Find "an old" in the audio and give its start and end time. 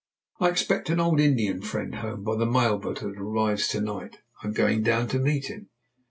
0.89-1.19